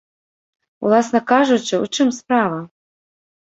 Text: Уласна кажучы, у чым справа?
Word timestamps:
Уласна 0.85 1.21
кажучы, 1.33 1.75
у 1.85 1.93
чым 1.99 2.09
справа? 2.23 2.59